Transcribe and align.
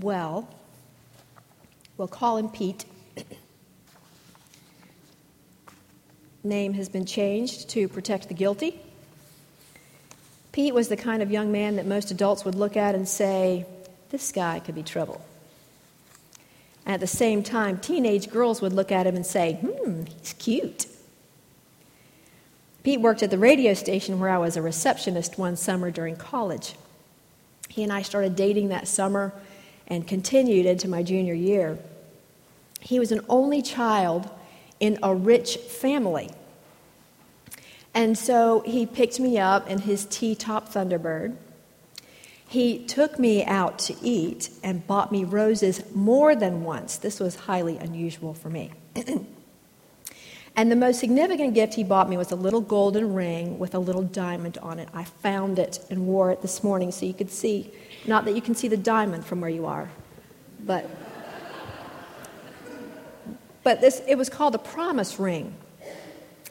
well. 0.00 0.48
We'll 1.96 2.08
call 2.08 2.36
him 2.36 2.48
Pete. 2.48 2.84
Name 6.42 6.72
has 6.74 6.88
been 6.88 7.04
changed 7.04 7.68
to 7.70 7.88
protect 7.88 8.28
the 8.28 8.34
guilty. 8.34 8.80
Pete 10.52 10.74
was 10.74 10.88
the 10.88 10.96
kind 10.96 11.22
of 11.22 11.30
young 11.30 11.52
man 11.52 11.76
that 11.76 11.86
most 11.86 12.10
adults 12.10 12.44
would 12.44 12.54
look 12.54 12.76
at 12.76 12.94
and 12.94 13.08
say, 13.08 13.66
This 14.10 14.32
guy 14.32 14.60
could 14.60 14.74
be 14.74 14.82
trouble. 14.82 15.24
At 16.86 17.00
the 17.00 17.06
same 17.06 17.42
time, 17.42 17.78
teenage 17.78 18.30
girls 18.30 18.60
would 18.60 18.72
look 18.72 18.90
at 18.90 19.06
him 19.06 19.14
and 19.14 19.24
say, 19.24 19.58
Hmm, 19.60 20.04
he's 20.06 20.32
cute. 20.32 20.86
Pete 22.82 23.00
worked 23.00 23.22
at 23.22 23.30
the 23.30 23.38
radio 23.38 23.74
station 23.74 24.18
where 24.18 24.30
I 24.30 24.38
was 24.38 24.56
a 24.56 24.62
receptionist 24.62 25.38
one 25.38 25.56
summer 25.56 25.90
during 25.90 26.16
college. 26.16 26.74
He 27.68 27.82
and 27.82 27.92
I 27.92 28.02
started 28.02 28.34
dating 28.34 28.70
that 28.70 28.88
summer 28.88 29.32
and 29.90 30.06
continued 30.06 30.64
into 30.64 30.88
my 30.88 31.02
junior 31.02 31.34
year. 31.34 31.78
He 32.80 32.98
was 32.98 33.12
an 33.12 33.20
only 33.28 33.60
child 33.60 34.30
in 34.78 34.98
a 35.02 35.14
rich 35.14 35.56
family. 35.58 36.30
And 37.92 38.16
so 38.16 38.60
he 38.60 38.86
picked 38.86 39.20
me 39.20 39.38
up 39.38 39.68
in 39.68 39.80
his 39.80 40.06
T 40.06 40.34
top 40.34 40.70
Thunderbird. 40.72 41.36
He 42.48 42.84
took 42.84 43.18
me 43.18 43.44
out 43.44 43.78
to 43.80 43.94
eat 44.00 44.50
and 44.62 44.86
bought 44.86 45.12
me 45.12 45.24
roses 45.24 45.82
more 45.94 46.34
than 46.34 46.64
once. 46.64 46.96
This 46.96 47.20
was 47.20 47.34
highly 47.34 47.76
unusual 47.76 48.34
for 48.34 48.48
me. 48.48 48.72
And 50.60 50.70
the 50.70 50.76
most 50.76 51.00
significant 51.00 51.54
gift 51.54 51.72
he 51.72 51.82
bought 51.82 52.10
me 52.10 52.18
was 52.18 52.32
a 52.32 52.36
little 52.36 52.60
golden 52.60 53.14
ring 53.14 53.58
with 53.58 53.74
a 53.74 53.78
little 53.78 54.02
diamond 54.02 54.58
on 54.58 54.78
it. 54.78 54.90
I 54.92 55.04
found 55.04 55.58
it 55.58 55.82
and 55.88 56.06
wore 56.06 56.32
it 56.32 56.42
this 56.42 56.62
morning 56.62 56.92
so 56.92 57.06
you 57.06 57.14
could 57.14 57.30
see, 57.30 57.72
not 58.06 58.26
that 58.26 58.36
you 58.36 58.42
can 58.42 58.54
see 58.54 58.68
the 58.68 58.76
diamond 58.76 59.24
from 59.24 59.40
where 59.40 59.48
you 59.48 59.64
are, 59.64 59.88
but 60.66 60.84
but 63.62 63.80
this 63.80 64.02
it 64.06 64.16
was 64.16 64.28
called 64.28 64.54
a 64.54 64.58
promise 64.58 65.18
ring. 65.18 65.54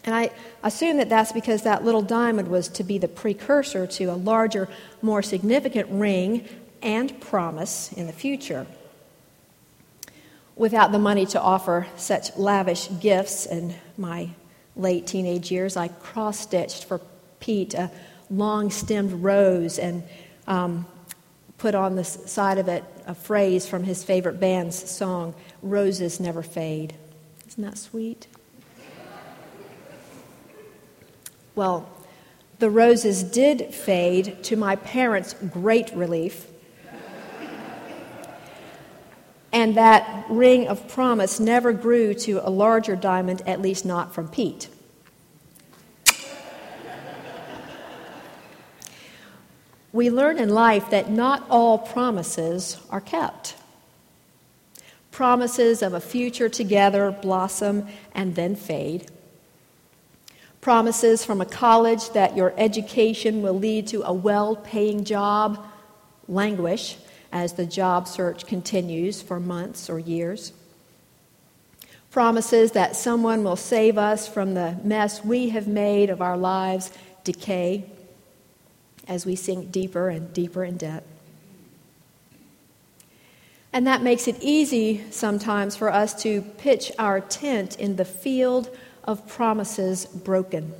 And 0.05 0.15
I 0.15 0.31
assume 0.63 0.97
that 0.97 1.09
that's 1.09 1.31
because 1.31 1.61
that 1.61 1.85
little 1.85 2.01
diamond 2.01 2.47
was 2.47 2.67
to 2.69 2.83
be 2.83 2.97
the 2.97 3.07
precursor 3.07 3.85
to 3.85 4.05
a 4.05 4.15
larger, 4.15 4.67
more 5.03 5.21
significant 5.21 5.87
ring 5.87 6.49
and 6.81 7.21
promise 7.21 7.93
in 7.93 8.07
the 8.07 8.13
future 8.13 8.65
without 10.59 10.91
the 10.91 10.99
money 10.99 11.25
to 11.25 11.41
offer 11.41 11.87
such 11.95 12.35
lavish 12.35 12.89
gifts 12.99 13.45
in 13.45 13.73
my 13.97 14.29
late 14.75 15.07
teenage 15.07 15.49
years, 15.49 15.77
I 15.77 15.87
cross 15.87 16.37
stitched 16.37 16.83
for 16.83 16.99
Pete 17.39 17.73
a 17.73 17.89
long 18.29 18.69
stemmed 18.69 19.23
rose 19.23 19.79
and 19.79 20.03
um, 20.47 20.85
put 21.57 21.75
on 21.75 21.95
the 21.95 22.03
side 22.03 22.57
of 22.57 22.67
it 22.67 22.83
a 23.07 23.15
phrase 23.15 23.65
from 23.65 23.83
his 23.83 24.03
favorite 24.03 24.41
band's 24.41 24.77
song, 24.91 25.33
Roses 25.63 26.19
Never 26.19 26.43
Fade. 26.43 26.93
Isn't 27.47 27.63
that 27.63 27.77
sweet? 27.77 28.27
Well, 31.55 31.89
the 32.59 32.69
roses 32.69 33.23
did 33.23 33.73
fade 33.73 34.43
to 34.43 34.57
my 34.57 34.75
parents' 34.75 35.33
great 35.51 35.93
relief 35.95 36.47
and 39.51 39.75
that 39.75 40.25
ring 40.29 40.67
of 40.67 40.87
promise 40.87 41.39
never 41.39 41.73
grew 41.73 42.13
to 42.13 42.39
a 42.47 42.49
larger 42.49 42.95
diamond, 42.95 43.41
at 43.45 43.61
least 43.61 43.85
not 43.85 44.13
from 44.13 44.27
Pete. 44.27 44.69
we 49.91 50.09
learn 50.09 50.37
in 50.37 50.49
life 50.49 50.89
that 50.91 51.09
not 51.09 51.45
all 51.49 51.77
promises 51.77 52.77
are 52.89 53.01
kept. 53.01 53.55
Promises 55.11 55.81
of 55.81 55.93
a 55.93 55.99
future 55.99 56.47
together 56.47 57.11
blossom 57.11 57.87
and 58.13 58.35
then 58.35 58.55
fade. 58.55 59.09
Promises 60.61 61.25
from 61.25 61.41
a 61.41 61.45
college 61.45 62.11
that 62.11 62.37
your 62.37 62.53
education 62.57 63.41
will 63.41 63.57
lead 63.57 63.87
to 63.87 64.03
a 64.03 64.13
well 64.13 64.55
paying 64.55 65.03
job 65.03 65.65
languish 66.27 66.97
as 67.31 67.53
the 67.53 67.65
job 67.65 68.07
search 68.07 68.45
continues 68.45 69.21
for 69.21 69.39
months 69.39 69.89
or 69.89 69.99
years. 69.99 70.53
Promises 72.11 72.71
that 72.71 72.95
someone 72.95 73.43
will 73.43 73.55
save 73.55 73.97
us 73.97 74.27
from 74.27 74.53
the 74.53 74.79
mess 74.83 75.23
we 75.23 75.49
have 75.49 75.67
made 75.67 76.09
of 76.09 76.21
our 76.21 76.37
lives 76.37 76.91
decay 77.23 77.85
as 79.07 79.25
we 79.25 79.35
sink 79.35 79.71
deeper 79.71 80.09
and 80.09 80.33
deeper 80.33 80.63
in 80.63 80.77
debt. 80.77 81.03
And 83.71 83.85
that 83.85 84.01
makes 84.01 84.27
it 84.27 84.37
easy 84.41 85.03
sometimes 85.11 85.75
for 85.75 85.93
us 85.93 86.19
to 86.23 86.41
pitch 86.41 86.91
our 86.97 87.19
tent 87.19 87.79
in 87.79 87.97
the 87.97 88.05
field 88.05 88.75
of 89.03 89.27
promises 89.27 90.05
broken, 90.05 90.73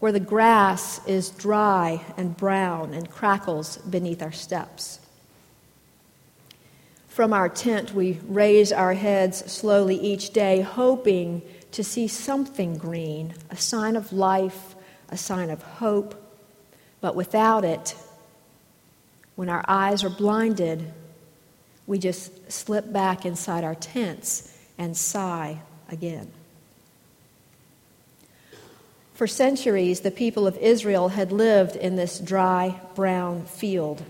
where 0.00 0.12
the 0.12 0.20
grass 0.20 1.04
is 1.06 1.30
dry 1.30 2.04
and 2.16 2.36
brown 2.36 2.92
and 2.92 3.08
crackles 3.08 3.76
beneath 3.78 4.22
our 4.22 4.32
steps. 4.32 4.98
From 7.12 7.34
our 7.34 7.50
tent, 7.50 7.92
we 7.92 8.18
raise 8.26 8.72
our 8.72 8.94
heads 8.94 9.52
slowly 9.52 9.96
each 9.96 10.30
day, 10.30 10.62
hoping 10.62 11.42
to 11.72 11.84
see 11.84 12.08
something 12.08 12.78
green, 12.78 13.34
a 13.50 13.56
sign 13.58 13.96
of 13.96 14.14
life, 14.14 14.74
a 15.10 15.18
sign 15.18 15.50
of 15.50 15.62
hope. 15.62 16.14
But 17.02 17.14
without 17.14 17.66
it, 17.66 17.94
when 19.36 19.50
our 19.50 19.62
eyes 19.68 20.02
are 20.02 20.08
blinded, 20.08 20.90
we 21.86 21.98
just 21.98 22.50
slip 22.50 22.90
back 22.90 23.26
inside 23.26 23.62
our 23.62 23.74
tents 23.74 24.56
and 24.78 24.96
sigh 24.96 25.60
again. 25.90 26.32
For 29.12 29.26
centuries, 29.26 30.00
the 30.00 30.10
people 30.10 30.46
of 30.46 30.56
Israel 30.56 31.10
had 31.10 31.30
lived 31.30 31.76
in 31.76 31.96
this 31.96 32.18
dry, 32.18 32.80
brown 32.94 33.44
field. 33.44 34.02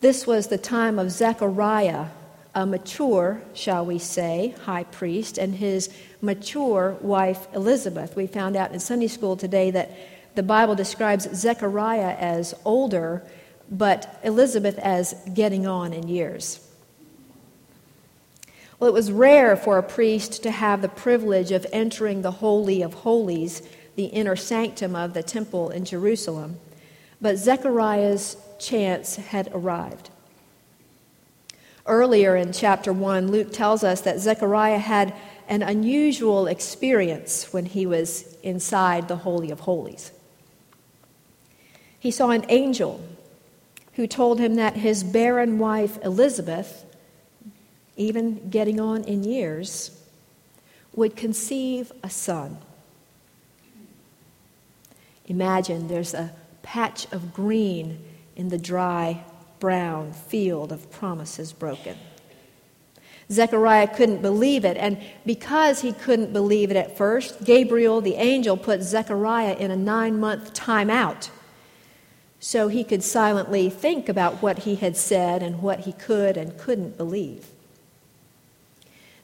This 0.00 0.26
was 0.26 0.46
the 0.46 0.58
time 0.58 0.98
of 0.98 1.10
Zechariah, 1.10 2.06
a 2.54 2.64
mature, 2.64 3.42
shall 3.52 3.84
we 3.84 3.98
say, 3.98 4.54
high 4.64 4.84
priest, 4.84 5.36
and 5.36 5.54
his 5.54 5.90
mature 6.22 6.96
wife 7.02 7.46
Elizabeth. 7.54 8.16
We 8.16 8.26
found 8.26 8.56
out 8.56 8.72
in 8.72 8.80
Sunday 8.80 9.08
school 9.08 9.36
today 9.36 9.70
that 9.72 9.90
the 10.36 10.42
Bible 10.42 10.74
describes 10.74 11.28
Zechariah 11.34 12.16
as 12.18 12.54
older, 12.64 13.22
but 13.70 14.18
Elizabeth 14.24 14.78
as 14.78 15.14
getting 15.34 15.66
on 15.66 15.92
in 15.92 16.08
years. 16.08 16.66
Well, 18.78 18.88
it 18.88 18.94
was 18.94 19.12
rare 19.12 19.54
for 19.54 19.76
a 19.76 19.82
priest 19.82 20.42
to 20.44 20.50
have 20.50 20.80
the 20.80 20.88
privilege 20.88 21.52
of 21.52 21.66
entering 21.74 22.22
the 22.22 22.30
Holy 22.30 22.80
of 22.80 22.94
Holies, 22.94 23.60
the 23.96 24.06
inner 24.06 24.36
sanctum 24.36 24.96
of 24.96 25.12
the 25.12 25.22
temple 25.22 25.68
in 25.68 25.84
Jerusalem. 25.84 26.58
But 27.20 27.36
Zechariah's 27.36 28.36
chance 28.58 29.16
had 29.16 29.50
arrived. 29.52 30.10
Earlier 31.86 32.36
in 32.36 32.52
chapter 32.52 32.92
1, 32.92 33.30
Luke 33.30 33.52
tells 33.52 33.82
us 33.82 34.00
that 34.02 34.20
Zechariah 34.20 34.78
had 34.78 35.14
an 35.48 35.62
unusual 35.62 36.46
experience 36.46 37.52
when 37.52 37.66
he 37.66 37.84
was 37.84 38.36
inside 38.42 39.08
the 39.08 39.16
Holy 39.16 39.50
of 39.50 39.60
Holies. 39.60 40.12
He 41.98 42.10
saw 42.10 42.30
an 42.30 42.46
angel 42.48 43.00
who 43.94 44.06
told 44.06 44.38
him 44.38 44.54
that 44.54 44.76
his 44.76 45.02
barren 45.02 45.58
wife 45.58 45.98
Elizabeth, 46.02 46.84
even 47.96 48.48
getting 48.48 48.80
on 48.80 49.04
in 49.04 49.24
years, 49.24 49.90
would 50.94 51.16
conceive 51.16 51.92
a 52.02 52.08
son. 52.08 52.58
Imagine 55.26 55.88
there's 55.88 56.14
a 56.14 56.32
patch 56.62 57.10
of 57.12 57.32
green 57.32 58.04
in 58.36 58.48
the 58.48 58.58
dry, 58.58 59.24
brown 59.58 60.12
field 60.12 60.72
of 60.72 60.90
promises 60.90 61.52
broken. 61.52 61.96
Zechariah 63.30 63.86
couldn't 63.86 64.22
believe 64.22 64.64
it, 64.64 64.76
and 64.76 64.98
because 65.24 65.82
he 65.82 65.92
couldn't 65.92 66.32
believe 66.32 66.70
it 66.70 66.76
at 66.76 66.96
first, 66.96 67.44
Gabriel, 67.44 68.00
the 68.00 68.14
angel, 68.14 68.56
put 68.56 68.82
Zechariah 68.82 69.54
in 69.54 69.70
a 69.70 69.76
nine 69.76 70.18
month 70.18 70.52
timeout 70.52 71.30
so 72.40 72.68
he 72.68 72.82
could 72.82 73.04
silently 73.04 73.68
think 73.68 74.08
about 74.08 74.42
what 74.42 74.60
he 74.60 74.76
had 74.76 74.96
said 74.96 75.42
and 75.42 75.62
what 75.62 75.80
he 75.80 75.92
could 75.92 76.38
and 76.38 76.58
couldn't 76.58 76.96
believe. 76.96 77.46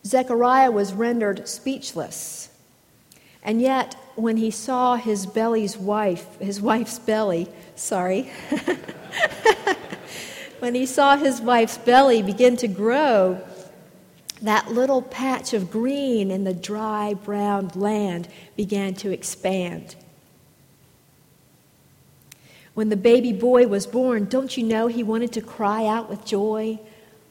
Zechariah 0.05 0.71
was 0.71 0.93
rendered 0.93 1.49
speechless, 1.49 2.51
and 3.43 3.61
yet 3.61 3.97
when 4.17 4.39
he 4.39 4.51
saw 4.51 4.97
his 4.97 5.27
belly's 5.27 5.77
wife, 5.77 6.39
his 6.41 6.61
wife's 6.61 6.99
belly, 6.99 7.49
sorry, 7.75 8.31
when 10.59 10.75
he 10.75 10.87
saw 10.87 11.17
his 11.17 11.41
wife's 11.41 11.79
belly 11.79 12.23
begin 12.23 12.57
to 12.57 12.67
grow, 12.67 13.41
that 14.43 14.73
little 14.73 15.03
patch 15.03 15.55
of 15.55 15.71
green 15.71 16.31
in 16.31 16.45
the 16.45 16.55
dry, 16.55 17.15
brown 17.15 17.71
land 17.75 18.29
began 18.57 18.95
to 18.95 19.11
expand. 19.11 19.97
When 22.75 22.89
the 22.89 22.97
baby 22.97 23.33
boy 23.33 23.69
was 23.69 23.87
born, 23.87 24.27
don't 24.27 24.57
you 24.57 24.63
know 24.63 24.87
he 24.87 25.03
wanted 25.03 25.33
to 25.33 25.41
cry 25.41 25.87
out 25.87 26.11
with 26.11 26.27
joy? 26.27 26.79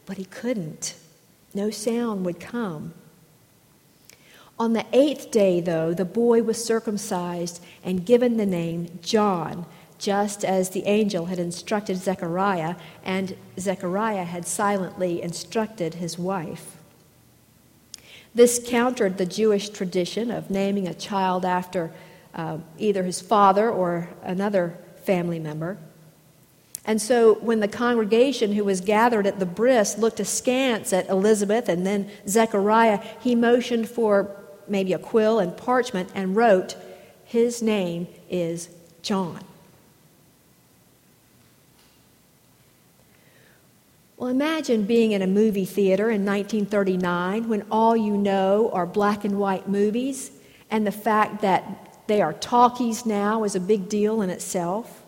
But 0.06 0.18
he 0.18 0.26
couldn't. 0.26 0.96
No 1.54 1.70
sound 1.70 2.26
would 2.26 2.40
come. 2.40 2.94
On 4.58 4.74
the 4.74 4.86
eighth 4.94 5.32
day, 5.32 5.60
though, 5.60 5.94
the 5.94 6.06
boy 6.06 6.42
was 6.42 6.64
circumcised 6.64 7.62
and 7.84 8.06
given 8.06 8.38
the 8.38 8.46
name 8.46 9.00
John, 9.02 9.66
just 9.98 10.46
as 10.46 10.70
the 10.70 10.86
angel 10.86 11.26
had 11.26 11.40
instructed 11.40 11.98
Zechariah, 11.98 12.76
and 13.04 13.36
Zechariah 13.60 14.24
had 14.24 14.48
silently 14.48 15.22
instructed 15.22 15.96
his 15.96 16.18
wife. 16.18 16.78
This 18.34 18.62
countered 18.66 19.18
the 19.18 19.26
Jewish 19.26 19.70
tradition 19.70 20.32
of 20.32 20.50
naming 20.50 20.88
a 20.88 20.94
child 20.94 21.46
after 21.46 21.92
uh, 22.34 22.60
either 22.78 23.04
his 23.04 23.22
father 23.22 23.70
or 23.70 24.10
another 24.24 24.78
family 25.04 25.40
member. 25.40 25.78
And 26.86 27.02
so 27.02 27.36
when 27.36 27.62
the 27.62 27.68
congregation 27.68 28.54
who 28.54 28.64
was 28.64 28.80
gathered 28.80 29.26
at 29.26 29.40
the 29.40 29.46
bris 29.46 29.98
looked 29.98 30.20
askance 30.20 30.94
at 30.94 31.10
Elizabeth 31.10 31.68
and 31.68 31.86
then 31.86 32.10
Zechariah, 32.28 33.02
he 33.22 33.36
motioned 33.36 33.90
for 33.90 34.45
maybe 34.68 34.94
a 34.94 35.00
quill 35.00 35.40
and 35.40 35.56
parchment 35.56 36.10
and 36.16 36.36
wrote, 36.36 36.76
His 37.26 37.62
name 37.62 38.08
is 38.30 38.70
John. 39.02 39.40
Well, 44.18 44.30
imagine 44.30 44.86
being 44.86 45.12
in 45.12 45.22
a 45.22 45.28
movie 45.28 45.66
theater 45.66 46.10
in 46.10 46.26
1939 46.26 47.50
when 47.50 47.66
all 47.70 47.98
you 47.98 48.18
know 48.18 48.70
are 48.72 48.86
black 48.86 49.26
and 49.26 49.38
white 49.38 49.68
movies, 49.68 50.32
and 50.72 50.88
the 50.88 50.92
fact 50.92 51.42
that 51.42 52.02
they 52.08 52.22
are 52.22 52.34
talkies 52.34 53.06
now 53.06 53.44
is 53.44 53.56
a 53.56 53.60
big 53.60 53.90
deal 53.90 54.22
in 54.22 54.30
itself. 54.30 55.04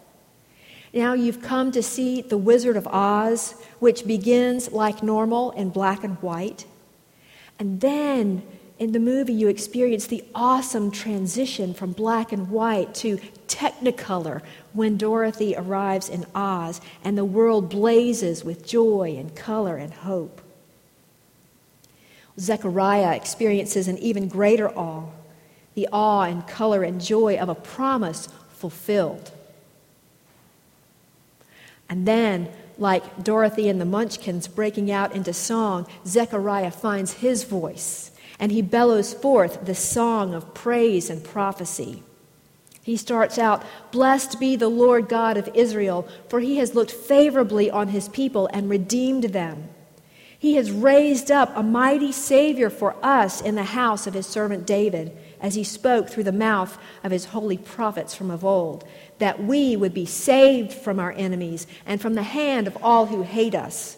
Now 0.94 1.14
you've 1.14 1.42
come 1.42 1.72
to 1.72 1.84
see 1.84 2.22
The 2.22 2.38
Wizard 2.38 2.76
of 2.76 2.88
Oz, 2.88 3.54
which 3.80 4.06
begins 4.06 4.72
like 4.72 5.04
normal 5.04 5.52
in 5.52 5.70
black 5.70 6.04
and 6.04 6.18
white. 6.18 6.66
And 7.60 7.82
then 7.82 8.44
in 8.80 8.92
the 8.92 9.00
movie, 9.00 9.34
you 9.34 9.48
experience 9.48 10.06
the 10.06 10.24
awesome 10.36 10.92
transition 10.92 11.74
from 11.74 11.94
black 11.94 12.32
and 12.32 12.50
white 12.50 12.94
to 12.96 13.18
technicolor 13.48 14.42
when 14.74 14.98
Dorothy 14.98 15.56
arrives 15.56 16.10
in 16.10 16.26
Oz 16.36 16.80
and 17.04 17.18
the 17.18 17.26
world 17.26 17.70
blazes 17.70 18.44
with 18.44 18.68
joy 18.68 19.16
and 19.18 19.36
color 19.36 19.78
and 19.78 19.94
hope. 19.94 20.42
Zechariah 22.40 23.16
experiences 23.16 23.88
an 23.88 23.98
even 23.98 24.28
greater 24.28 24.70
awe 24.70 25.10
the 25.78 25.88
awe 25.94 26.24
and 26.24 26.48
color 26.48 26.82
and 26.82 27.00
joy 27.00 27.38
of 27.38 27.50
a 27.50 27.54
promise 27.54 28.28
fulfilled. 28.50 29.30
And 31.88 32.08
then, 32.08 32.50
like 32.80 33.24
Dorothy 33.24 33.70
and 33.70 33.80
the 33.80 33.86
Munchkins 33.86 34.48
breaking 34.48 34.90
out 34.90 35.16
into 35.16 35.34
song, 35.34 35.86
Zechariah 36.04 36.72
finds 36.72 37.14
his 37.14 37.44
voice 37.44 38.10
and 38.40 38.52
he 38.52 38.62
bellows 38.62 39.14
forth 39.14 39.66
the 39.66 39.76
song 39.76 40.34
of 40.34 40.54
praise 40.54 41.10
and 41.10 41.24
prophecy. 41.24 42.04
He 42.84 42.96
starts 42.96 43.38
out, 43.38 43.64
Blessed 43.92 44.40
be 44.40 44.56
the 44.56 44.70
Lord 44.70 45.10
God 45.10 45.36
of 45.36 45.50
Israel, 45.54 46.08
for 46.30 46.40
he 46.40 46.58
has 46.58 46.76
looked 46.76 46.92
favorably 46.92 47.70
on 47.70 47.90
his 47.90 48.08
people 48.08 48.50
and 48.54 48.70
redeemed 48.70 49.26
them. 49.26 49.70
He 50.40 50.56
has 50.56 50.72
raised 50.72 51.32
up 51.32 51.52
a 51.56 51.64
mighty 51.64 52.12
Savior 52.12 52.70
for 52.70 52.96
us 53.04 53.42
in 53.42 53.56
the 53.56 53.64
house 53.64 54.08
of 54.08 54.14
his 54.14 54.28
servant 54.28 54.66
David, 54.68 55.12
as 55.42 55.56
he 55.56 55.64
spoke 55.64 56.10
through 56.10 56.24
the 56.24 56.32
mouth 56.32 56.78
of 57.04 57.12
his 57.12 57.26
holy 57.26 57.58
prophets 57.58 58.16
from 58.16 58.32
of 58.32 58.46
old, 58.46 58.88
that 59.20 59.44
we 59.44 59.76
would 59.76 59.94
be 59.94 60.06
saved 60.06 60.72
from 60.72 61.00
our 61.00 61.12
enemies 61.12 61.68
and 61.86 62.00
from 62.00 62.14
the 62.14 62.24
hand 62.24 62.68
of 62.68 62.78
all 62.84 63.08
who 63.08 63.24
hate 63.24 63.56
us. 63.56 63.98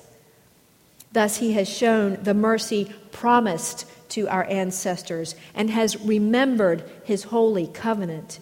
Thus 1.12 1.38
he 1.38 1.54
has 1.54 1.68
shown 1.68 2.24
the 2.24 2.34
mercy 2.34 2.92
promised 3.12 3.86
to 4.10 4.28
our 4.28 4.44
ancestors 4.46 5.36
and 5.54 5.70
has 5.70 6.00
remembered 6.02 6.84
his 7.04 7.24
holy 7.24 7.68
covenant, 7.68 8.40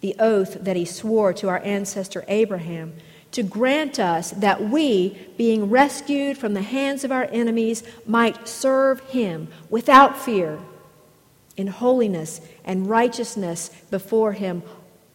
the 0.00 0.14
oath 0.18 0.56
that 0.60 0.76
he 0.76 0.84
swore 0.84 1.32
to 1.34 1.48
our 1.48 1.58
ancestor 1.64 2.24
Abraham, 2.28 2.94
to 3.32 3.42
grant 3.42 3.98
us 3.98 4.30
that 4.30 4.68
we, 4.68 5.18
being 5.36 5.68
rescued 5.68 6.38
from 6.38 6.54
the 6.54 6.62
hands 6.62 7.04
of 7.04 7.12
our 7.12 7.28
enemies, 7.30 7.82
might 8.06 8.48
serve 8.48 9.00
him 9.10 9.48
without 9.68 10.18
fear, 10.18 10.58
in 11.56 11.66
holiness 11.66 12.40
and 12.64 12.88
righteousness 12.88 13.68
before 13.90 14.32
him 14.32 14.62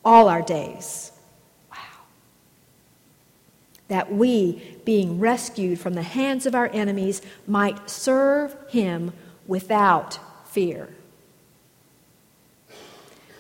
all 0.04 0.28
our 0.28 0.42
days. 0.42 1.12
Wow. 1.72 1.78
That 3.88 4.14
we, 4.14 4.78
being 4.86 5.20
rescued 5.20 5.80
from 5.80 5.94
the 5.94 6.04
hands 6.04 6.46
of 6.46 6.54
our 6.54 6.68
enemies, 6.68 7.22
might 7.48 7.90
serve 7.90 8.56
him 8.70 9.14
without 9.48 10.20
fear. 10.46 10.90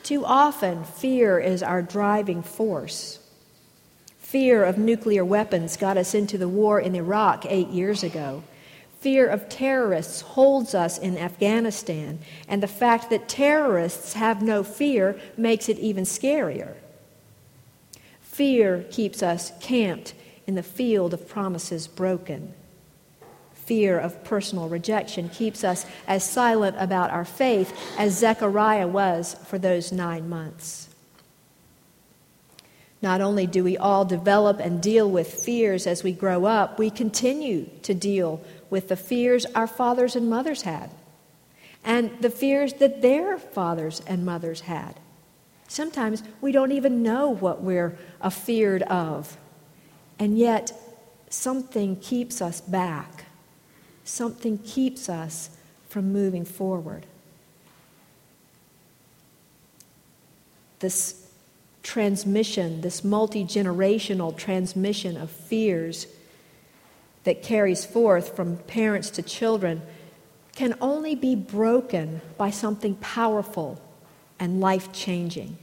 Too 0.04 0.26
often, 0.26 0.84
fear 0.84 1.40
is 1.40 1.64
our 1.64 1.82
driving 1.82 2.44
force. 2.44 3.20
Fear 4.20 4.66
of 4.66 4.78
nuclear 4.78 5.24
weapons 5.24 5.78
got 5.78 5.96
us 5.96 6.14
into 6.14 6.38
the 6.38 6.50
war 6.50 6.80
in 6.80 6.96
Iraq 6.96 7.46
eight 7.48 7.70
years 7.70 8.04
ago. 8.04 8.44
Fear 9.00 9.28
of 9.28 9.48
terrorists 9.48 10.22
holds 10.22 10.74
us 10.74 10.98
in 10.98 11.18
Afghanistan, 11.18 12.20
and 12.48 12.64
the 12.64 12.68
fact 12.68 13.10
that 13.10 13.30
terrorists 13.30 14.14
have 14.14 14.42
no 14.42 14.64
fear 14.64 15.20
makes 15.38 15.70
it 15.70 15.78
even 15.80 16.04
scarier. 16.04 16.74
Fear 18.22 18.86
keeps 18.90 19.22
us 19.22 19.52
camped 19.62 20.14
in 20.48 20.56
the 20.56 20.64
field 20.64 21.14
of 21.14 21.28
promises 21.28 21.88
broken 21.88 22.54
fear 23.65 23.98
of 23.98 24.24
personal 24.24 24.69
rejection 24.69 25.30
keeps 25.30 25.63
us 25.63 25.86
as 26.07 26.24
silent 26.24 26.75
about 26.80 27.12
our 27.12 27.25
faith 27.25 27.74
as 27.98 28.18
Zechariah 28.18 28.88
was 28.88 29.36
for 29.45 29.57
those 29.57 29.92
nine 29.92 30.30
months. 30.30 30.89
Not 33.01 33.19
only 33.19 33.45
do 33.45 33.63
we 33.63 33.77
all 33.77 34.06
develop 34.06 34.60
and 34.60 34.81
deal 34.81 35.10
with 35.10 35.33
fears 35.33 35.88
as 35.88 36.04
we 36.04 36.13
grow 36.13 36.45
up, 36.45 36.80
we 36.80 36.89
continue 36.89 37.69
to 37.81 37.94
deal 37.94 38.42
with 38.69 38.88
the 38.88 38.95
fears 38.95 39.45
our 39.56 39.68
fathers 39.68 40.16
and 40.16 40.30
mothers 40.30 40.62
had 40.62 40.89
and 41.83 42.12
the 42.21 42.30
fears 42.30 42.74
that 42.75 43.01
their 43.01 43.38
fathers 43.38 44.01
and 44.07 44.25
mothers 44.25 44.62
had. 44.62 44.95
Sometimes 45.68 46.24
we 46.39 46.51
don't 46.51 46.71
even 46.71 47.04
know 47.04 47.30
what 47.30 47.62
we're 47.62 47.98
afeared 48.21 48.83
of, 48.83 49.38
and 50.18 50.38
yet 50.38 50.71
something 51.30 51.95
keeps 51.98 52.42
us 52.42 52.62
back 52.62 53.25
something 54.04 54.57
keeps 54.60 55.10
us 55.10 55.50
from 55.90 56.12
moving 56.12 56.45
forward. 56.45 57.06
This 60.80 61.30
transmission, 61.83 62.81
this 62.81 63.04
multi 63.04 63.44
generational 63.44 64.36
transmission 64.36 65.18
of 65.18 65.30
fears 65.30 66.07
that 67.24 67.44
carries 67.44 67.86
forth 67.86 68.36
from 68.36 68.57
parents 68.57 69.10
to 69.12 69.22
children, 69.22 69.81
can 70.56 70.76
only 70.81 71.16
be 71.16 71.36
broken 71.36 72.22
by 72.38 72.50
something 72.50 72.95
powerful 72.95 73.81
and 74.40 74.60
life 74.60 74.92
changing. 74.92 75.57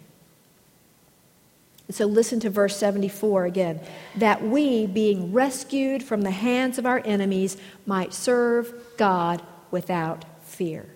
So 1.92 2.06
listen 2.06 2.40
to 2.40 2.50
verse 2.50 2.76
74 2.76 3.46
again. 3.46 3.80
That 4.16 4.42
we, 4.42 4.86
being 4.86 5.32
rescued 5.32 6.02
from 6.02 6.22
the 6.22 6.30
hands 6.30 6.78
of 6.78 6.86
our 6.86 7.02
enemies, 7.04 7.56
might 7.86 8.12
serve 8.14 8.72
God 8.96 9.42
without 9.70 10.24
fear. 10.42 10.86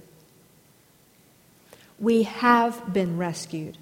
We 1.99 2.25
have 2.25 2.93
been 2.93 3.17
rescued. 3.17 3.79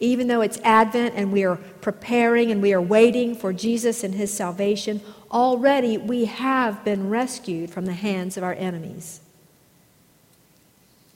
Even 0.00 0.26
though 0.26 0.40
it's 0.40 0.58
Advent 0.64 1.14
and 1.16 1.32
we 1.32 1.44
are 1.44 1.56
preparing 1.56 2.50
and 2.50 2.60
we 2.60 2.72
are 2.72 2.82
waiting 2.82 3.34
for 3.34 3.52
Jesus 3.52 4.02
and 4.02 4.14
his 4.14 4.32
salvation, 4.32 5.00
already 5.30 5.96
we 5.96 6.24
have 6.24 6.84
been 6.84 7.08
rescued 7.08 7.70
from 7.70 7.86
the 7.86 7.92
hands 7.92 8.36
of 8.36 8.42
our 8.42 8.54
enemies. 8.54 9.20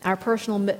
Our 0.04 0.16
personal, 0.16 0.78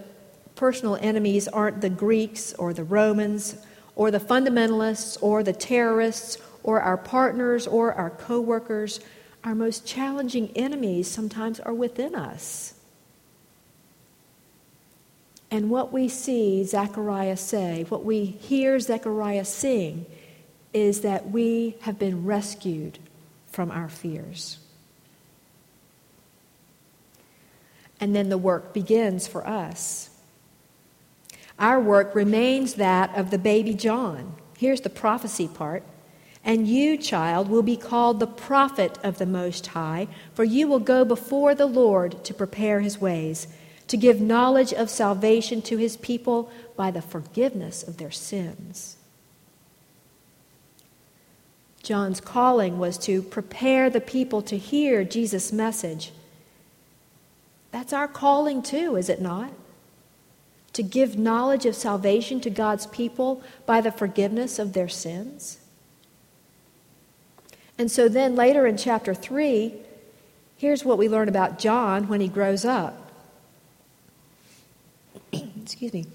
personal 0.55 0.97
enemies 1.01 1.49
aren't 1.49 1.81
the 1.81 1.91
Greeks 1.91 2.53
or 2.55 2.73
the 2.73 2.85
Romans 2.85 3.57
or 3.99 4.13
the 4.13 4.21
fundamentalists 4.21 5.19
or 5.21 5.43
the 5.43 5.53
terrorists 5.53 6.39
or 6.63 6.81
our 6.81 6.97
partners 6.97 7.67
or 7.67 7.93
our 7.93 8.11
coworkers, 8.11 9.01
our 9.43 9.57
most 9.57 9.85
challenging 9.85 10.51
enemies 10.55 11.11
sometimes 11.11 11.59
are 11.59 11.75
within 11.75 12.15
us. 12.15 12.75
And 15.51 15.69
what 15.69 15.93
we 15.93 16.09
see 16.09 16.63
Zechariah 16.63 17.37
say, 17.37 17.87
what 17.89 18.05
we 18.05 18.25
hear 18.25 18.79
Zechariah 18.79 19.45
sing, 19.45 20.07
is 20.73 21.01
that 21.01 21.31
we 21.31 21.77
have 21.81 21.99
been 21.99 22.25
rescued 22.25 23.01
from 23.51 23.73
our 23.73 23.89
fears. 23.89 24.59
And 27.99 28.15
then 28.15 28.29
the 28.29 28.39
work 28.39 28.73
begins 28.73 29.27
for 29.27 29.45
us. 29.45 30.08
Our 31.59 31.81
work 31.81 32.15
remains 32.15 32.75
that 32.75 33.17
of 33.17 33.31
the 33.31 33.39
baby 33.39 33.75
John, 33.75 34.35
Here's 34.59 34.81
the 34.81 34.91
prophecy 34.91 35.47
part. 35.47 35.85
And 36.45 36.67
you, 36.67 36.97
child, 36.97 37.49
will 37.49 37.63
be 37.63 37.77
called 37.77 38.19
the 38.19 38.27
prophet 38.27 38.99
of 39.05 39.19
the 39.19 39.27
Most 39.27 39.69
High, 39.69 40.09
for 40.35 40.43
you 40.43 40.67
will 40.67 40.81
go 40.81 41.05
before 41.05 41.55
the 41.55 41.67
Lord 41.67 42.25
to 42.25 42.35
prepare 42.35 42.81
his 42.81 43.01
ways, 43.01 43.47
to 43.87 43.97
give 43.97 44.21
knowledge 44.21 44.73
of 44.73 44.91
salvation 44.91 45.63
to 45.63 45.77
his 45.77 45.97
people 45.97 46.51
by 46.75 46.91
the 46.91 47.03
forgiveness 47.03 47.87
of 47.87 47.99
their 47.99 48.11
sins. 48.11 48.97
John's 51.85 52.21
calling 52.21 52.79
was 52.79 52.99
to 52.99 53.23
prepare 53.23 53.89
the 53.89 54.01
people 54.01 54.43
to 54.43 54.59
hear 54.59 55.05
Jesus' 55.05 55.53
message. 55.53 56.11
That's 57.71 57.93
our 57.93 58.09
calling 58.09 58.63
too, 58.63 58.97
is 58.97 59.09
it 59.09 59.21
not? 59.21 59.53
To 60.79 60.85
give 60.85 61.19
knowledge 61.19 61.67
of 61.67 61.75
salvation 61.75 62.39
to 62.39 62.51
God's 62.51 62.87
people 62.87 63.43
by 63.67 63.81
the 63.81 63.91
forgiveness 63.91 64.61
of 64.61 64.75
their 64.75 64.89
sins. 64.89 65.59
And 67.77 67.91
so 67.91 68.09
then 68.09 68.37
later 68.37 68.65
in 68.65 68.77
chapter 68.77 69.13
3, 69.13 69.75
here's 70.57 70.85
what 70.85 70.97
we 70.97 71.09
learn 71.09 71.29
about 71.29 71.59
John 71.59 72.07
when 72.07 72.21
he 72.21 72.29
grows 72.29 72.65
up. 72.65 73.11
Excuse 75.33 75.93
me. 75.93 76.07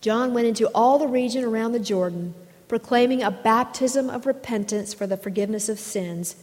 John 0.00 0.32
went 0.32 0.46
into 0.46 0.68
all 0.68 1.00
the 1.00 1.08
region 1.08 1.42
around 1.42 1.72
the 1.72 1.80
Jordan, 1.80 2.36
proclaiming 2.68 3.24
a 3.24 3.32
baptism 3.32 4.08
of 4.08 4.26
repentance 4.26 4.94
for 4.94 5.08
the 5.08 5.16
forgiveness 5.16 5.68
of 5.68 5.80
sins, 5.80 6.36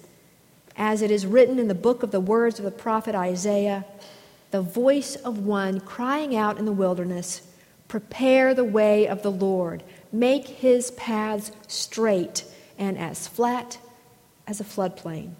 as 0.75 1.01
it 1.01 1.09
is 1.09 1.25
written 1.25 1.57
in 1.57 1.69
the 1.69 1.73
book 1.73 2.03
of 2.03 2.11
the 2.11 2.19
words 2.19 2.59
of 2.59 2.65
the 2.65 2.71
prophet 2.71 3.15
Isaiah 3.15 3.85
the 4.53 4.61
voice 4.61 5.15
of 5.15 5.39
one 5.39 5.79
crying 5.79 6.35
out 6.35 6.59
in 6.59 6.65
the 6.65 6.71
wilderness, 6.71 7.41
Prepare 7.87 8.53
the 8.53 8.63
way 8.63 9.07
of 9.07 9.23
the 9.23 9.31
Lord, 9.31 9.81
make 10.11 10.45
his 10.45 10.91
paths 10.91 11.51
straight 11.67 12.45
and 12.77 12.95
as 12.95 13.27
flat 13.27 13.79
as 14.45 14.61
a 14.61 14.63
floodplain. 14.63 15.31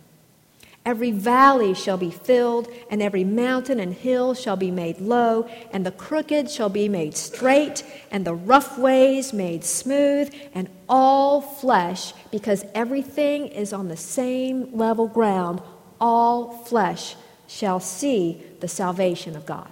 Every 0.84 1.12
valley 1.12 1.76
shall 1.76 1.98
be 1.98 2.10
filled, 2.10 2.68
and 2.90 3.04
every 3.04 3.24
mountain 3.24 3.80
and 3.80 3.94
hill 3.94 4.34
shall 4.34 4.58
be 4.58 4.72
made 4.72 5.00
low, 5.00 5.48
and 5.72 5.86
the 5.86 5.92
crooked 5.92 6.50
shall 6.50 6.70
be 6.70 6.90
made 6.90 7.16
straight, 7.16 7.84
and 8.10 8.26
the 8.26 8.34
rough 8.34 8.80
ways 8.80 9.32
made 9.32 9.64
smooth, 9.64 10.34
and 10.56 10.68
all 10.90 11.40
flesh, 11.40 12.14
because 12.32 12.66
everything 12.74 13.46
is 13.46 13.74
on 13.74 13.90
the 13.90 13.98
same 13.98 14.76
level 14.76 15.08
ground, 15.08 15.62
all 16.02 16.64
flesh 16.66 17.16
shall 17.54 17.80
see 17.80 18.42
the 18.62 18.68
salvation 18.68 19.36
of 19.36 19.46
God. 19.46 19.70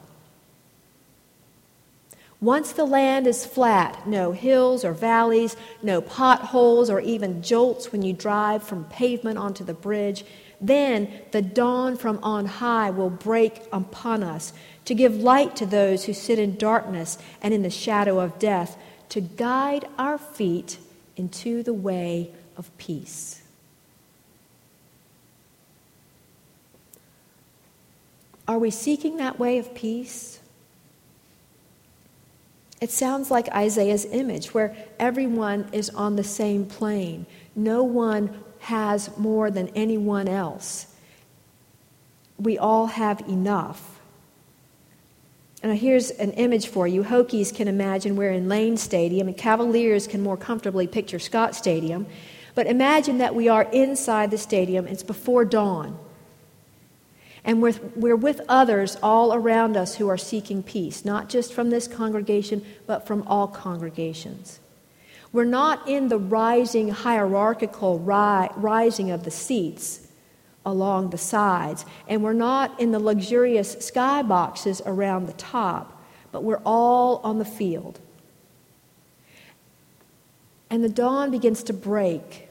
Once 2.40 2.72
the 2.74 2.86
land 2.86 3.26
is 3.26 3.44
flat, 3.44 4.08
no 4.08 4.32
hills 4.32 4.86
or 4.86 4.94
valleys, 4.94 5.56
no 5.82 6.00
potholes 6.00 6.92
or 6.92 7.00
even 7.00 7.42
jolts 7.42 7.92
when 7.92 8.04
you 8.04 8.14
drive 8.14 8.62
from 8.62 8.84
pavement 8.86 9.38
onto 9.38 9.64
the 9.64 9.74
bridge, 9.74 10.24
then 10.60 11.12
the 11.32 11.42
dawn 11.42 11.98
from 11.98 12.20
on 12.22 12.46
high 12.46 12.92
will 12.92 13.10
break 13.10 13.64
upon 13.72 14.22
us 14.22 14.54
to 14.86 14.94
give 14.94 15.16
light 15.16 15.56
to 15.56 15.66
those 15.66 16.06
who 16.06 16.14
sit 16.14 16.38
in 16.38 16.56
darkness 16.58 17.18
and 17.42 17.52
in 17.52 17.64
the 17.64 17.70
shadow 17.70 18.20
of 18.20 18.38
death, 18.38 18.78
to 19.10 19.22
guide 19.22 19.88
our 19.98 20.20
feet 20.20 20.78
into 21.18 21.64
the 21.64 21.74
way 21.74 22.32
of 22.58 22.76
peace. 22.78 23.41
Are 28.52 28.60
we 28.60 28.70
seeking 28.70 29.16
that 29.16 29.40
way 29.40 29.60
of 29.60 29.74
peace? 29.74 30.42
It 32.82 32.92
sounds 32.92 33.32
like 33.32 33.48
Isaiah's 33.48 34.04
image, 34.04 34.54
where 34.54 34.76
everyone 35.00 35.70
is 35.72 35.90
on 35.92 36.18
the 36.18 36.24
same 36.26 36.66
plane. 36.66 37.26
No 37.56 37.82
one 37.84 38.44
has 38.60 39.18
more 39.18 39.50
than 39.52 39.70
anyone 39.70 40.28
else. 40.28 40.88
We 42.38 42.58
all 42.58 42.88
have 42.88 43.22
enough. 43.22 44.02
And 45.64 45.80
here's 45.80 46.12
an 46.12 46.32
image 46.32 46.68
for 46.68 46.86
you. 46.86 47.06
Hokies 47.06 47.56
can 47.56 47.70
imagine 47.70 48.18
we're 48.18 48.34
in 48.34 48.50
Lane 48.50 48.76
Stadium, 48.76 49.30
and 49.30 49.38
Cavaliers 49.38 50.08
can 50.08 50.22
more 50.22 50.36
comfortably 50.36 50.88
picture 50.88 51.20
Scott 51.20 51.56
Stadium. 51.56 52.06
But 52.54 52.68
imagine 52.68 53.20
that 53.20 53.34
we 53.34 53.48
are 53.48 53.64
inside 53.72 54.30
the 54.30 54.38
stadium, 54.38 54.88
it's 54.88 55.04
before 55.04 55.46
dawn. 55.46 55.98
And 57.44 57.62
we're, 57.62 57.74
we're 57.96 58.16
with 58.16 58.42
others 58.48 58.98
all 59.02 59.34
around 59.34 59.76
us 59.76 59.96
who 59.96 60.08
are 60.08 60.18
seeking 60.18 60.62
peace, 60.62 61.04
not 61.04 61.28
just 61.28 61.54
from 61.54 61.70
this 61.70 61.88
congregation, 61.88 62.64
but 62.86 63.08
from 63.08 63.24
all 63.24 63.48
congregations. 63.48 64.60
We're 65.34 65.46
not 65.46 65.88
in 65.88 66.10
the 66.10 66.20
rising 66.20 66.90
hierarchical 66.90 68.00
ri- 68.00 68.50
rising 68.56 69.12
of 69.12 69.24
the 69.24 69.32
seats 69.32 70.08
along 70.66 71.10
the 71.10 71.18
sides, 71.18 71.86
and 72.08 72.24
we're 72.24 72.34
not 72.34 72.80
in 72.80 72.92
the 72.92 73.00
luxurious 73.00 73.76
skyboxes 73.78 74.82
around 74.86 75.26
the 75.26 75.34
top, 75.34 76.04
but 76.32 76.44
we're 76.44 76.62
all 76.64 77.22
on 77.24 77.40
the 77.40 77.46
field. 77.46 78.00
And 80.70 80.84
the 80.84 80.90
dawn 80.90 81.32
begins 81.32 81.64
to 81.64 81.74
break 81.74 82.51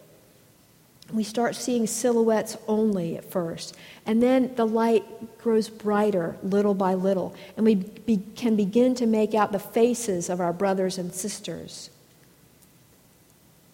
we 1.12 1.24
start 1.24 1.54
seeing 1.54 1.86
silhouettes 1.86 2.56
only 2.68 3.16
at 3.16 3.30
first. 3.30 3.76
And 4.06 4.22
then 4.22 4.54
the 4.56 4.66
light 4.66 5.04
grows 5.38 5.68
brighter 5.68 6.36
little 6.42 6.74
by 6.74 6.94
little. 6.94 7.34
And 7.56 7.66
we 7.66 7.76
be, 7.76 8.22
can 8.34 8.56
begin 8.56 8.94
to 8.96 9.06
make 9.06 9.34
out 9.34 9.52
the 9.52 9.58
faces 9.58 10.28
of 10.28 10.40
our 10.40 10.52
brothers 10.52 10.98
and 10.98 11.12
sisters. 11.12 11.90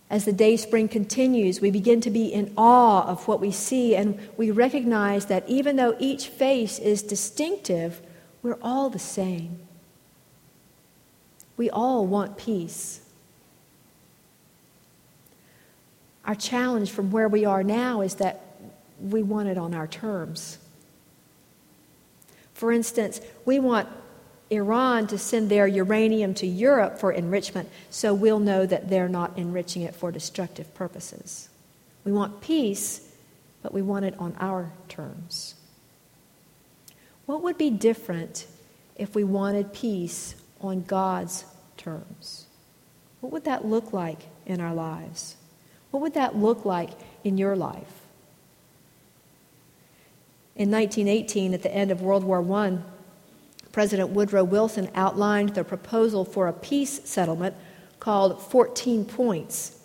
As 0.08 0.24
the 0.24 0.32
day 0.32 0.56
spring 0.56 0.88
continues, 0.88 1.60
we 1.60 1.70
begin 1.70 2.00
to 2.02 2.10
be 2.10 2.32
in 2.32 2.52
awe 2.56 3.06
of 3.08 3.26
what 3.26 3.40
we 3.40 3.50
see, 3.50 3.96
and 3.96 4.18
we 4.36 4.52
recognize 4.52 5.26
that 5.26 5.48
even 5.48 5.76
though 5.76 5.96
each 5.98 6.28
face 6.28 6.78
is 6.78 7.02
distinctive, 7.02 8.00
we're 8.42 8.58
all 8.62 8.88
the 8.88 9.00
same. 9.00 9.58
We 11.56 11.70
all 11.70 12.06
want 12.06 12.36
peace. 12.36 13.00
Our 16.26 16.34
challenge 16.34 16.90
from 16.90 17.10
where 17.10 17.28
we 17.28 17.44
are 17.44 17.62
now 17.62 18.00
is 18.00 18.16
that 18.16 18.42
we 19.00 19.22
want 19.22 19.48
it 19.48 19.56
on 19.56 19.74
our 19.74 19.86
terms. 19.86 20.58
For 22.54 22.72
instance, 22.72 23.20
we 23.44 23.60
want 23.60 23.88
Iran 24.50 25.06
to 25.08 25.18
send 25.18 25.50
their 25.50 25.66
uranium 25.66 26.34
to 26.34 26.46
Europe 26.46 26.98
for 26.98 27.12
enrichment 27.12 27.68
so 27.90 28.14
we'll 28.14 28.40
know 28.40 28.66
that 28.66 28.88
they're 28.88 29.08
not 29.08 29.36
enriching 29.36 29.82
it 29.82 29.94
for 29.94 30.10
destructive 30.10 30.72
purposes. 30.74 31.48
We 32.04 32.12
want 32.12 32.40
peace, 32.40 33.12
but 33.62 33.74
we 33.74 33.82
want 33.82 34.04
it 34.04 34.14
on 34.18 34.34
our 34.38 34.70
terms. 34.88 35.54
What 37.26 37.42
would 37.42 37.58
be 37.58 37.70
different 37.70 38.46
if 38.94 39.14
we 39.14 39.24
wanted 39.24 39.72
peace 39.72 40.36
on 40.60 40.82
God's 40.82 41.44
terms? 41.76 42.46
What 43.20 43.32
would 43.32 43.44
that 43.44 43.64
look 43.64 43.92
like 43.92 44.20
in 44.46 44.60
our 44.60 44.74
lives? 44.74 45.36
What 45.96 46.02
would 46.02 46.12
that 46.12 46.36
look 46.36 46.66
like 46.66 46.90
in 47.24 47.38
your 47.38 47.56
life? 47.56 48.02
In 50.54 50.70
1918, 50.70 51.54
at 51.54 51.62
the 51.62 51.74
end 51.74 51.90
of 51.90 52.02
World 52.02 52.22
War 52.22 52.42
I, 52.54 52.76
President 53.72 54.10
Woodrow 54.10 54.44
Wilson 54.44 54.90
outlined 54.94 55.54
the 55.54 55.64
proposal 55.64 56.26
for 56.26 56.48
a 56.48 56.52
peace 56.52 57.00
settlement 57.08 57.56
called 57.98 58.42
14 58.42 59.06
Points. 59.06 59.78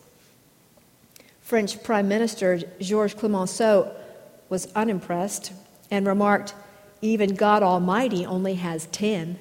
French 1.39 1.81
Prime 1.81 2.09
Minister 2.09 2.59
Georges 2.81 3.17
Clemenceau 3.17 3.95
was 4.49 4.67
unimpressed 4.75 5.53
and 5.89 6.05
remarked, 6.05 6.53
Even 7.01 7.35
God 7.35 7.63
Almighty 7.63 8.25
only 8.25 8.55
has 8.55 8.87
10. 8.87 9.39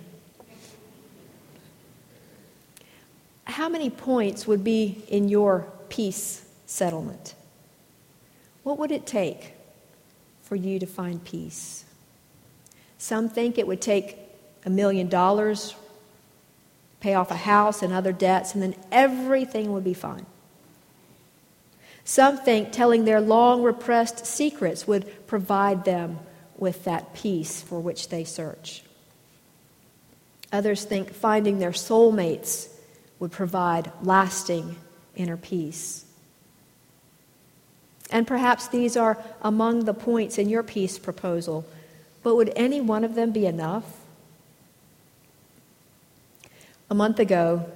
How 3.43 3.69
many 3.69 3.91
points 3.91 4.47
would 4.47 4.63
be 4.63 5.03
in 5.09 5.29
your 5.29 5.67
peace 5.89 6.45
settlement. 6.71 7.35
What 8.63 8.79
would 8.79 8.93
it 8.93 9.07
take 9.07 9.55
for 10.43 10.55
you 10.55 10.79
to 10.79 10.87
find 10.87 11.23
peace? 11.25 11.85
Some 12.97 13.29
think 13.29 13.59
it 13.59 13.67
would 13.67 13.81
take 13.81 14.17
a 14.65 14.71
million 14.71 15.09
dollars, 15.09 15.75
pay 17.01 17.15
off 17.15 17.31
a 17.31 17.37
house 17.37 17.83
and 17.83 17.93
other 17.93 18.13
debts, 18.13 18.55
and 18.55 18.63
then 18.63 18.77
everything 18.93 19.73
would 19.73 19.85
be 19.85 19.95
fine. 19.95 20.27
Some 22.05 22.39
think 22.39 22.73
telling 22.73 23.05
their 23.05 23.21
long 23.21 23.63
repressed 23.63 24.25
secrets 24.25 24.87
would 24.87 25.27
provide 25.27 25.85
them 25.85 26.19
with 26.57 26.85
that 26.85 27.15
peace 27.15 27.63
for 27.63 27.81
which 27.81 28.11
they 28.11 28.25
search. 28.25 28.83
Others 30.53 30.85
think 30.85 31.13
finding 31.13 31.59
their 31.59 31.71
soulmates 31.71 32.69
would 33.19 33.33
provide 33.33 33.91
lasting 34.03 34.77
inner 35.17 35.37
peace. 35.37 36.05
And 38.11 38.27
perhaps 38.27 38.69
these 38.69 38.97
are 38.97 39.19
among 39.41 39.85
the 39.85 39.95
points 39.95 40.37
in 40.37 40.49
your 40.49 40.63
peace 40.63 40.99
proposal, 40.99 41.65
but 42.23 42.37
would 42.37 42.53
any 42.57 42.81
one 42.81 43.05
of 43.05 43.15
them 43.15 43.31
be 43.31 43.47
enough? 43.47 43.85
A 46.91 46.95
month 46.95 47.21
ago, 47.21 47.71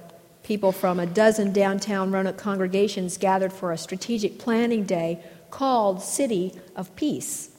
People 0.45 0.71
from 0.71 0.99
a 0.99 1.07
dozen 1.07 1.51
downtown 1.51 2.11
Roanoke 2.11 2.37
congregations 2.37 3.17
gathered 3.17 3.51
for 3.51 3.71
a 3.71 3.79
strategic 3.79 4.37
planning 4.37 4.83
day 4.83 5.19
called 5.49 6.03
City 6.03 6.53
of 6.75 6.95
Peace. 6.95 7.49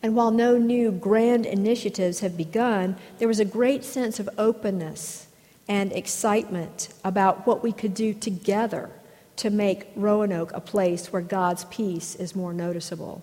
And 0.00 0.14
while 0.14 0.30
no 0.30 0.58
new 0.58 0.92
grand 0.92 1.44
initiatives 1.44 2.20
have 2.20 2.36
begun, 2.36 2.94
there 3.18 3.26
was 3.26 3.40
a 3.40 3.44
great 3.44 3.82
sense 3.82 4.20
of 4.20 4.30
openness 4.38 5.26
and 5.66 5.92
excitement 5.92 6.90
about 7.02 7.48
what 7.48 7.64
we 7.64 7.72
could 7.72 7.94
do 7.94 8.14
together 8.14 8.90
to 9.36 9.50
make 9.50 9.88
Roanoke 9.96 10.52
a 10.52 10.60
place 10.60 11.12
where 11.12 11.22
God's 11.22 11.64
peace 11.66 12.14
is 12.14 12.36
more 12.36 12.52
noticeable. 12.52 13.22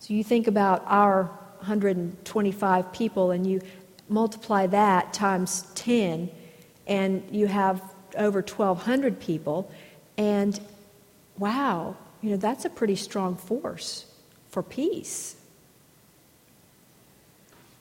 So 0.00 0.12
you 0.12 0.22
think 0.22 0.46
about 0.46 0.84
our 0.86 1.24
125 1.58 2.92
people 2.92 3.30
and 3.30 3.46
you 3.46 3.62
multiply 4.08 4.66
that 4.66 5.14
times 5.14 5.66
10, 5.76 6.30
and 6.86 7.22
you 7.30 7.46
have 7.46 7.82
over 8.16 8.40
1,200 8.40 9.18
people, 9.18 9.70
and 10.18 10.60
wow, 11.38 11.96
you 12.20 12.30
know, 12.30 12.36
that's 12.36 12.64
a 12.64 12.70
pretty 12.70 12.96
strong 12.96 13.36
force 13.36 14.06
for 14.50 14.62
peace. 14.62 15.36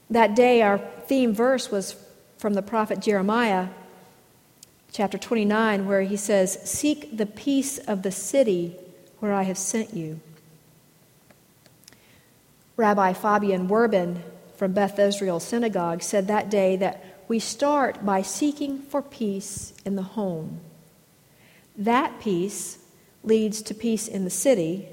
That 0.10 0.36
day, 0.36 0.62
our 0.62 0.78
theme 0.78 1.34
verse 1.34 1.70
was 1.70 1.96
from 2.38 2.54
the 2.54 2.62
prophet 2.62 3.00
Jeremiah, 3.00 3.68
chapter 4.94 5.18
29, 5.18 5.88
where 5.88 6.04
he 6.04 6.16
says, 6.16 6.60
Seek 6.64 7.18
the 7.18 7.26
peace 7.26 7.80
of 7.80 8.04
the 8.04 8.12
city 8.12 8.76
where 9.20 9.34
I 9.34 9.44
have 9.44 9.58
sent 9.58 9.94
you. 9.94 10.22
Rabbi 12.78 13.14
Fabian 13.14 13.68
Werbin 13.68 14.22
from 14.56 14.74
Beth 14.74 15.00
Israel 15.00 15.40
Synagogue 15.40 16.04
said 16.04 16.28
that 16.28 16.50
day 16.50 16.76
that 16.78 17.04
we 17.28 17.40
start 17.40 18.06
by 18.06 18.22
seeking 18.22 18.80
for 18.80 19.02
peace 19.02 19.74
in 19.84 19.96
the 19.96 20.04
home. 20.04 20.60
That 21.76 22.20
peace 22.20 22.78
leads 23.24 23.62
to 23.64 23.74
peace 23.74 24.08
in 24.08 24.26
the 24.26 24.30
city, 24.30 24.88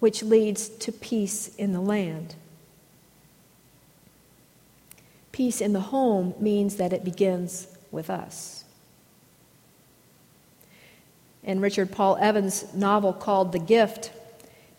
which 0.00 0.22
leads 0.22 0.68
to 0.68 0.92
peace 0.92 1.54
in 1.56 1.72
the 1.72 1.80
land. 1.80 2.36
Peace 5.32 5.60
in 5.60 5.74
the 5.74 5.80
home 5.80 6.34
means 6.40 6.76
that 6.76 6.94
it 6.94 7.04
begins 7.04 7.68
with 7.90 8.08
us. 8.08 8.65
In 11.46 11.60
Richard 11.60 11.92
Paul 11.92 12.18
Evans' 12.20 12.74
novel 12.74 13.12
called 13.12 13.52
The 13.52 13.60
Gift, 13.60 14.10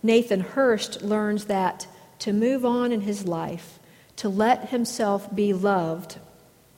Nathan 0.03 0.41
Hurst 0.41 1.01
learns 1.01 1.45
that 1.45 1.87
to 2.19 2.33
move 2.33 2.65
on 2.65 2.91
in 2.91 3.01
his 3.01 3.25
life, 3.25 3.79
to 4.17 4.27
let 4.27 4.69
himself 4.69 5.33
be 5.33 5.53
loved, 5.53 6.17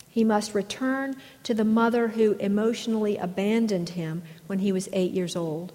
he 0.10 0.24
must 0.24 0.53
return 0.53 1.15
to 1.43 1.53
the 1.53 1.63
mother 1.63 2.10
who 2.10 2.34
emotionally 2.34 3.17
abandoned 3.17 3.89
him 3.89 4.22
when 4.46 4.60
he 4.60 4.72
was 4.72 4.89
eight 4.93 5.12
years 5.12 5.36
old. 5.36 5.72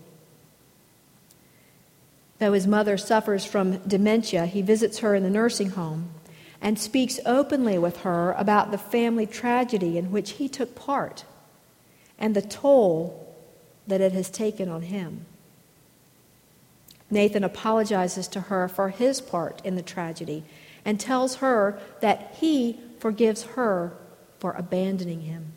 Though 2.38 2.52
his 2.52 2.66
mother 2.66 2.96
suffers 2.96 3.44
from 3.44 3.78
dementia, 3.78 4.46
he 4.46 4.62
visits 4.62 4.98
her 4.98 5.14
in 5.14 5.22
the 5.22 5.30
nursing 5.30 5.70
home 5.70 6.10
and 6.60 6.78
speaks 6.78 7.18
openly 7.26 7.78
with 7.78 7.98
her 7.98 8.32
about 8.32 8.70
the 8.70 8.78
family 8.78 9.26
tragedy 9.26 9.98
in 9.98 10.10
which 10.10 10.32
he 10.32 10.48
took 10.48 10.74
part 10.74 11.24
and 12.18 12.34
the 12.36 12.42
toll 12.42 13.23
that 13.86 14.00
it 14.00 14.12
has 14.12 14.30
taken 14.30 14.68
on 14.68 14.82
him. 14.82 15.26
Nathan 17.10 17.44
apologizes 17.44 18.26
to 18.28 18.42
her 18.42 18.68
for 18.68 18.88
his 18.88 19.20
part 19.20 19.60
in 19.64 19.76
the 19.76 19.82
tragedy 19.82 20.44
and 20.84 20.98
tells 20.98 21.36
her 21.36 21.78
that 22.00 22.34
he 22.38 22.80
forgives 22.98 23.42
her 23.42 23.92
for 24.38 24.52
abandoning 24.52 25.22
him. 25.22 25.52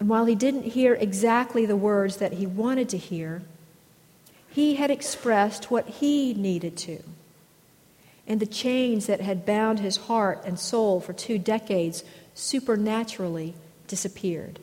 And 0.00 0.08
while 0.08 0.24
he 0.24 0.34
didn't 0.34 0.64
hear 0.64 0.94
exactly 0.94 1.66
the 1.66 1.76
words 1.76 2.18
that 2.18 2.34
he 2.34 2.46
wanted 2.46 2.88
to 2.90 2.98
hear, 2.98 3.42
he 4.50 4.76
had 4.76 4.90
expressed 4.90 5.70
what 5.70 5.86
he 5.88 6.34
needed 6.34 6.76
to. 6.78 7.02
And 8.26 8.40
the 8.40 8.46
chains 8.46 9.06
that 9.06 9.20
had 9.20 9.46
bound 9.46 9.80
his 9.80 9.96
heart 9.96 10.42
and 10.44 10.58
soul 10.58 11.00
for 11.00 11.12
two 11.12 11.38
decades 11.38 12.04
supernaturally 12.34 13.54
disappeared. 13.86 14.58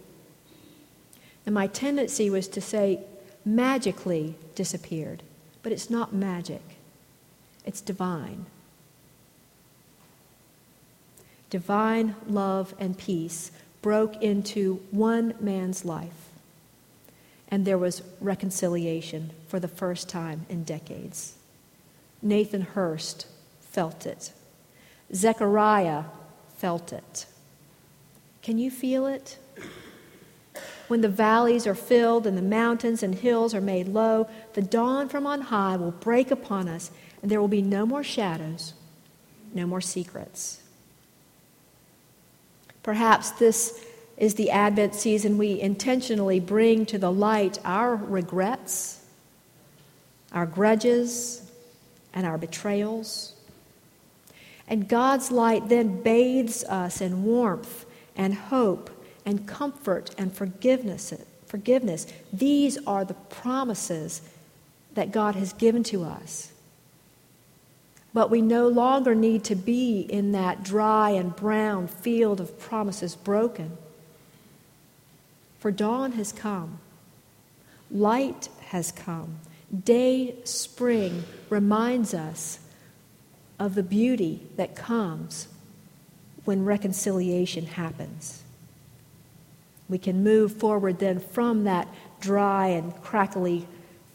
And 1.45 1.55
my 1.55 1.67
tendency 1.67 2.29
was 2.29 2.47
to 2.49 2.61
say, 2.61 2.99
magically 3.43 4.35
disappeared. 4.55 5.23
But 5.63 5.71
it's 5.71 5.89
not 5.89 6.13
magic, 6.13 6.61
it's 7.65 7.81
divine. 7.81 8.45
Divine 11.49 12.15
love 12.27 12.73
and 12.79 12.97
peace 12.97 13.51
broke 13.81 14.21
into 14.21 14.81
one 14.91 15.33
man's 15.39 15.83
life, 15.83 16.29
and 17.49 17.65
there 17.65 17.77
was 17.77 18.03
reconciliation 18.21 19.31
for 19.47 19.59
the 19.59 19.67
first 19.67 20.07
time 20.07 20.45
in 20.49 20.63
decades. 20.63 21.33
Nathan 22.21 22.61
Hurst 22.61 23.27
felt 23.59 24.05
it. 24.05 24.31
Zechariah 25.13 26.05
felt 26.57 26.93
it. 26.93 27.25
Can 28.41 28.57
you 28.57 28.71
feel 28.71 29.05
it? 29.05 29.37
When 30.87 31.01
the 31.01 31.09
valleys 31.09 31.67
are 31.67 31.75
filled 31.75 32.27
and 32.27 32.37
the 32.37 32.41
mountains 32.41 33.01
and 33.03 33.15
hills 33.15 33.53
are 33.53 33.61
made 33.61 33.87
low, 33.87 34.27
the 34.53 34.61
dawn 34.61 35.07
from 35.07 35.25
on 35.25 35.41
high 35.41 35.77
will 35.77 35.91
break 35.91 36.31
upon 36.31 36.67
us, 36.67 36.91
and 37.21 37.31
there 37.31 37.39
will 37.39 37.47
be 37.47 37.61
no 37.61 37.85
more 37.85 38.03
shadows, 38.03 38.73
no 39.53 39.65
more 39.65 39.79
secrets. 39.79 40.61
Perhaps 42.83 43.31
this 43.31 43.85
is 44.17 44.35
the 44.35 44.51
Advent 44.51 44.95
season 44.95 45.37
we 45.37 45.61
intentionally 45.61 46.39
bring 46.39 46.85
to 46.87 46.97
the 46.97 47.11
light 47.11 47.59
our 47.63 47.95
regrets, 47.95 49.05
our 50.33 50.45
grudges, 50.45 51.49
and 52.13 52.25
our 52.25 52.37
betrayals. 52.37 53.33
And 54.67 54.87
God's 54.87 55.31
light 55.31 55.69
then 55.69 56.01
bathes 56.01 56.63
us 56.65 57.01
in 57.01 57.23
warmth 57.23 57.85
and 58.15 58.33
hope 58.33 58.89
and 59.25 59.47
comfort 59.47 60.13
and 60.17 60.33
forgiveness. 60.33 61.13
Forgiveness. 61.45 62.07
These 62.31 62.77
are 62.85 63.05
the 63.05 63.13
promises 63.13 64.21
that 64.93 65.11
God 65.11 65.35
has 65.35 65.53
given 65.53 65.83
to 65.85 66.03
us. 66.03 66.51
But 68.13 68.29
we 68.29 68.41
no 68.41 68.67
longer 68.67 69.15
need 69.15 69.43
to 69.45 69.55
be 69.55 70.01
in 70.01 70.33
that 70.33 70.63
dry 70.63 71.11
and 71.11 71.35
brown 71.35 71.87
field 71.87 72.41
of 72.41 72.59
promises 72.59 73.15
broken. 73.15 73.77
For 75.59 75.71
dawn 75.71 76.13
has 76.13 76.31
come, 76.31 76.79
light 77.89 78.49
has 78.67 78.91
come. 78.91 79.39
Day 79.85 80.35
spring 80.43 81.23
reminds 81.49 82.13
us 82.13 82.59
of 83.59 83.75
the 83.75 83.83
beauty 83.83 84.41
that 84.57 84.75
comes 84.75 85.47
when 86.51 86.65
reconciliation 86.65 87.65
happens. 87.65 88.43
We 89.87 89.97
can 89.97 90.21
move 90.21 90.51
forward 90.51 90.99
then 90.99 91.21
from 91.21 91.63
that 91.63 91.87
dry 92.19 92.67
and 92.67 92.93
crackly 93.01 93.65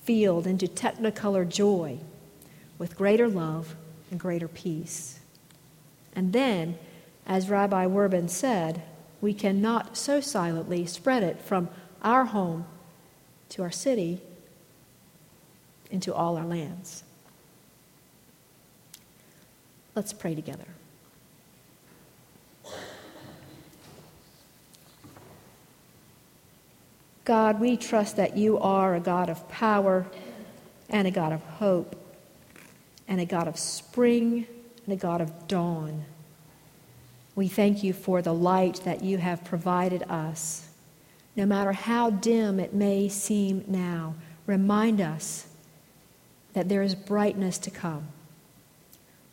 field 0.05 0.47
into 0.47 0.67
technicolor 0.67 1.49
joy 1.49 1.97
with 2.77 2.95
greater 2.95 3.27
love 3.27 3.75
and 4.11 4.21
greater 4.21 4.49
peace. 4.49 5.19
And 6.15 6.35
then, 6.35 6.79
as 7.27 7.49
Rabbi 7.49 7.87
Werbin 7.87 8.29
said, 8.29 8.83
we 9.23 9.33
cannot 9.33 9.97
so 9.97 10.21
silently 10.21 10.85
spread 10.85 11.23
it 11.23 11.41
from 11.41 11.71
our 12.03 12.27
home 12.27 12.67
to 13.49 13.63
our 13.63 13.71
city 13.71 14.21
into 15.91 16.13
all 16.13 16.37
our 16.37 16.45
lands. 16.45 17.03
Let's 19.95 20.13
pray 20.13 20.35
together. 20.35 20.76
God, 27.27 27.59
we 27.59 27.77
trust 27.77 28.17
that 28.17 28.37
you 28.37 28.57
are 28.61 28.95
a 28.95 29.01
God 29.01 29.29
of 29.29 29.49
power 29.49 30.07
and 30.89 31.09
a 31.09 31.11
God 31.11 31.33
of 31.33 31.43
hope 31.43 31.97
and 33.09 33.21
a 33.21 33.25
God 33.25 33.49
of 33.49 33.59
spring 33.59 34.47
and 34.85 34.95
a 34.95 34.97
God 34.97 35.21
of 35.21 35.49
dawn. 35.49 36.05
We 37.35 37.49
thank 37.49 37.83
you 37.83 37.93
for 37.93 38.23
the 38.23 38.33
light 38.33 38.81
that 38.85 39.03
you 39.03 39.19
have 39.19 39.45
provided 39.45 40.05
us. 40.05 40.69
No 41.35 41.47
matter 41.47 41.73
how 41.73 42.11
dim 42.11 42.61
it 42.61 42.73
may 42.73 43.09
seem 43.09 43.65
now, 43.67 44.15
remind 44.47 45.01
us 45.01 45.49
that 46.53 46.69
there 46.69 46.83
is 46.83 46.95
brightness 46.95 47.59
to 47.59 47.73
come. 47.73 48.07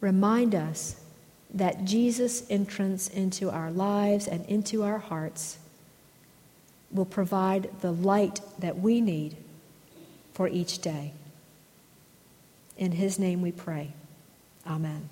Remind 0.02 0.56
us 0.56 0.96
that 1.54 1.86
Jesus' 1.86 2.44
entrance 2.50 3.08
into 3.08 3.52
our 3.52 3.72
lives 3.72 4.28
and 4.28 4.44
into 4.48 4.82
our 4.82 4.98
hearts 4.98 5.60
will 6.94 7.06
provide 7.06 7.70
the 7.82 7.92
light 7.92 8.42
that 8.60 8.80
we 8.80 9.02
need 9.02 9.38
for 10.34 10.48
each 10.48 10.80
day. 10.80 11.14
In 12.78 12.94
his 12.94 13.20
name 13.20 13.42
we 13.42 13.52
pray. 13.52 13.94
Amen. 14.68 15.10